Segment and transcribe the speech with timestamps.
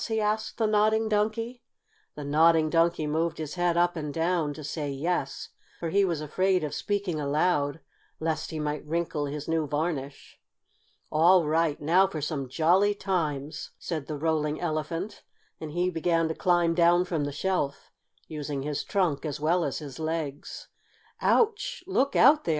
[0.07, 1.61] he asked the Nodding Donkey.
[2.15, 6.21] The Nodding Donkey moved his head up and down to say "yes," for he was
[6.21, 7.81] afraid of speaking aloud,
[8.19, 10.39] lest he might wrinkle his new varnish.
[11.11, 15.21] "All right, now for some jolly times!" said the Rolling Elephant,
[15.59, 17.91] and he began to climb down from the shelf,
[18.27, 20.67] using his trunk as well as his legs.
[21.21, 21.83] "Ouch!
[21.85, 22.49] Look out there!